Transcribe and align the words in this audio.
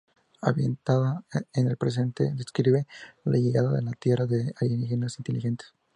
Ambientada 0.41 1.25
en 1.53 1.67
el 1.67 1.77
presente, 1.77 2.31
describe 2.33 2.87
la 3.23 3.37
llegada 3.37 3.77
a 3.77 3.81
la 3.83 3.91
tierra 3.93 4.25
de 4.25 4.51
alienígenas 4.59 5.19
inteligentes. 5.19 5.75